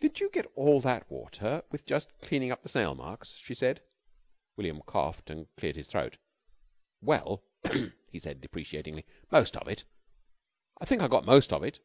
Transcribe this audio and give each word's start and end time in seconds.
"Did 0.00 0.18
you 0.18 0.28
get 0.30 0.50
all 0.56 0.80
that 0.80 1.08
water 1.08 1.62
with 1.70 1.86
just 1.86 2.08
cleaning 2.18 2.50
up 2.50 2.64
the 2.64 2.68
snail 2.68 2.96
marks?" 2.96 3.34
she 3.34 3.54
said. 3.54 3.80
William 4.56 4.82
coughed 4.82 5.30
and 5.30 5.46
cleared 5.54 5.76
his 5.76 5.86
throat. 5.86 6.18
"Well," 7.00 7.44
he 8.08 8.18
said, 8.18 8.40
deprecatingly, 8.40 9.06
"most 9.30 9.56
of 9.56 9.68
it. 9.68 9.84
I 10.80 10.84
think 10.84 11.00
I 11.00 11.06
got 11.06 11.24
most 11.26 11.52
of 11.52 11.62
it." 11.62 11.78